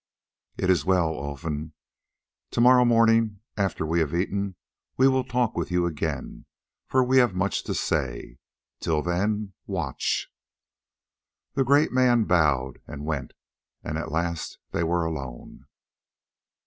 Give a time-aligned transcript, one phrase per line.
[0.57, 1.73] "It is well, Olfan.
[2.49, 4.55] To morrow morning, after we have eaten,
[4.97, 6.47] we will talk with you again,
[6.87, 8.39] for we have much to say.
[8.79, 10.29] Till then, watch!"
[11.53, 13.33] The great man bowed and went,
[13.83, 15.67] and at last they were alone.